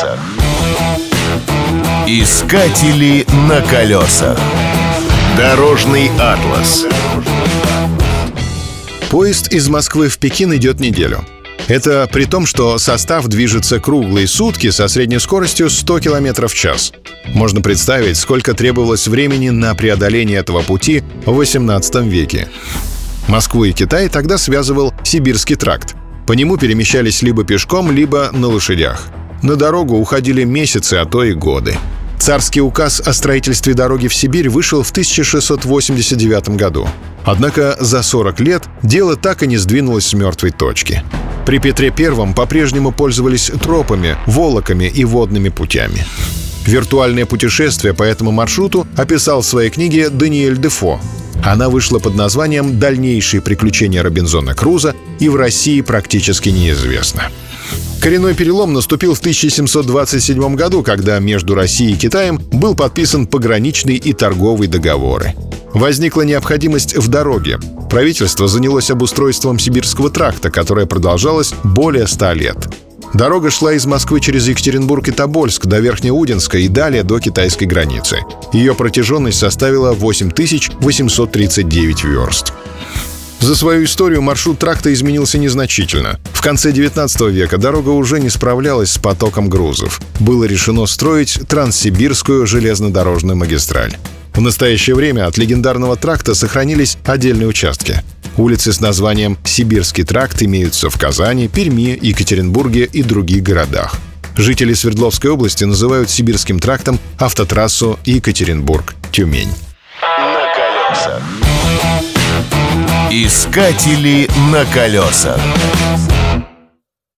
[0.00, 0.18] колесах.
[2.06, 4.38] Искатели на колесах.
[5.36, 6.86] Дорожный атлас.
[9.10, 11.24] Поезд из Москвы в Пекин идет неделю.
[11.68, 16.92] Это при том, что состав движется круглые сутки со средней скоростью 100 км в час.
[17.28, 22.48] Можно представить, сколько требовалось времени на преодоление этого пути в XVIII веке.
[23.28, 25.94] Москву и Китай тогда связывал Сибирский тракт.
[26.26, 29.08] По нему перемещались либо пешком, либо на лошадях.
[29.42, 31.76] На дорогу уходили месяцы, а то и годы.
[32.18, 36.86] Царский указ о строительстве дороги в Сибирь вышел в 1689 году.
[37.24, 41.02] Однако за 40 лет дело так и не сдвинулось с мертвой точки.
[41.46, 46.04] При Петре I по-прежнему пользовались тропами, волоками и водными путями.
[46.66, 51.00] Виртуальное путешествие по этому маршруту описал в своей книге Даниэль Дефо.
[51.42, 57.30] Она вышла под названием «Дальнейшие приключения Робинзона Круза» и в России практически неизвестна.
[58.00, 64.14] Коренной перелом наступил в 1727 году, когда между Россией и Китаем был подписан пограничный и
[64.14, 65.34] торговый договоры.
[65.74, 67.58] Возникла необходимость в дороге.
[67.90, 72.56] Правительство занялось обустройством Сибирского тракта, которое продолжалось более ста лет.
[73.12, 78.20] Дорога шла из Москвы через Екатеринбург и Тобольск до Верхнеудинска и далее до китайской границы.
[78.52, 82.52] Ее протяженность составила 8839 верст.
[83.40, 86.20] За свою историю маршрут тракта изменился незначительно.
[86.32, 90.00] В конце 19 века дорога уже не справлялась с потоком грузов.
[90.20, 93.96] Было решено строить Транссибирскую железнодорожную магистраль.
[94.34, 98.02] В настоящее время от легендарного тракта сохранились отдельные участки.
[98.36, 103.96] Улицы с названием «Сибирский тракт» имеются в Казани, Перми, Екатеринбурге и других городах.
[104.36, 109.50] Жители Свердловской области называют Сибирским трактом автотрассу Екатеринбург-Тюмень.
[110.00, 112.09] На колесах.
[113.12, 115.40] Искатели на колесах.